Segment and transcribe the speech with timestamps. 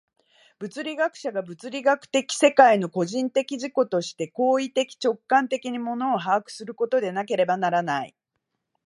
[0.57, 8.15] 物理学者が物理学的世界の個人的自己として行為的直観的に物を把握することでなければならない。